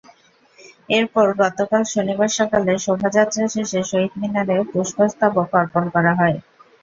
[0.89, 6.37] এরপর গতকাল শনিবার সকালে শোভাযাত্রা শেষে শহীদ মিনারে পুষ্পস্তবক অর্পণ করা হয়।